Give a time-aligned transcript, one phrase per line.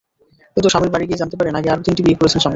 [0.53, 2.49] কিন্তু স্বামীর বাড়ি গিয়ে জানতে পারেন, আগে আরও তিনটি বিয়ে করেছেন স্বামী।